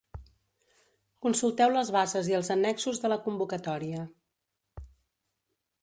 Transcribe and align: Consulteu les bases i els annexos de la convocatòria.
Consulteu 1.25 1.75
les 1.75 1.91
bases 1.97 2.31
i 2.33 2.37
els 2.39 2.51
annexos 2.57 3.05
de 3.05 3.13
la 3.15 3.21
convocatòria. 3.27 4.09